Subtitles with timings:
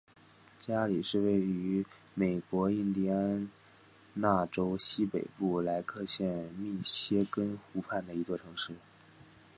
[0.57, 3.47] 加里是位于美国印第安
[4.15, 8.73] 纳州西北部莱克县密歇根湖畔的一座城市。